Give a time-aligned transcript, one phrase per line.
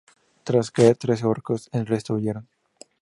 [0.45, 2.49] Tras caer trece orcos, el resto huyeron.